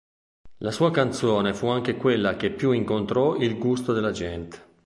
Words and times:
La 0.61 0.71
sua 0.71 0.89
canzone 0.89 1.53
fu 1.53 1.67
anche 1.67 1.95
quella 1.95 2.35
che 2.35 2.49
più 2.49 2.71
incontrò 2.71 3.35
il 3.35 3.55
gusto 3.59 3.93
della 3.93 4.09
gente. 4.09 4.69